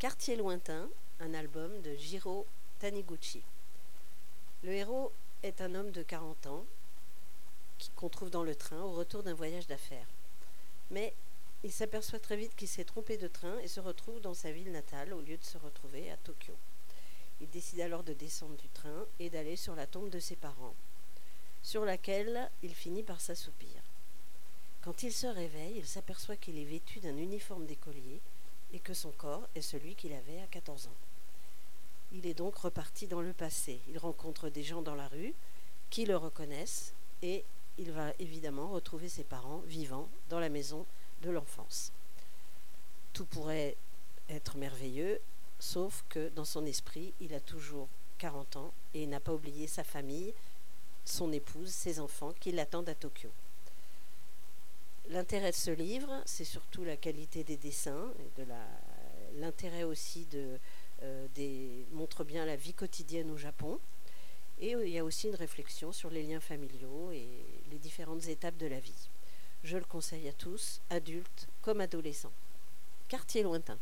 [0.00, 0.88] Quartier lointain,
[1.20, 2.46] un album de Jiro
[2.78, 3.42] Taniguchi.
[4.62, 5.12] Le héros
[5.42, 6.64] est un homme de 40 ans
[7.96, 10.06] qu'on trouve dans le train au retour d'un voyage d'affaires.
[10.90, 11.12] Mais
[11.64, 14.72] il s'aperçoit très vite qu'il s'est trompé de train et se retrouve dans sa ville
[14.72, 16.54] natale au lieu de se retrouver à Tokyo.
[17.42, 20.74] Il décide alors de descendre du train et d'aller sur la tombe de ses parents,
[21.62, 23.82] sur laquelle il finit par s'assoupir.
[24.80, 28.22] Quand il se réveille, il s'aperçoit qu'il est vêtu d'un uniforme d'écolier
[28.72, 30.96] et que son corps est celui qu'il avait à 14 ans.
[32.12, 33.80] Il est donc reparti dans le passé.
[33.88, 35.34] Il rencontre des gens dans la rue
[35.90, 37.44] qui le reconnaissent et
[37.78, 40.86] il va évidemment retrouver ses parents vivants dans la maison
[41.22, 41.92] de l'enfance.
[43.12, 43.76] Tout pourrait
[44.28, 45.20] être merveilleux,
[45.58, 49.66] sauf que dans son esprit, il a toujours 40 ans et il n'a pas oublié
[49.66, 50.34] sa famille,
[51.04, 53.30] son épouse, ses enfants qui l'attendent à Tokyo.
[55.10, 58.12] L'intérêt de ce livre, c'est surtout la qualité des dessins,
[59.38, 60.56] l'intérêt aussi de,
[61.02, 61.26] euh,
[61.90, 63.80] montre bien la vie quotidienne au Japon.
[64.60, 67.26] Et euh, il y a aussi une réflexion sur les liens familiaux et
[67.72, 69.08] les différentes étapes de la vie.
[69.64, 72.32] Je le conseille à tous, adultes comme adolescents.
[73.08, 73.78] Quartier lointain.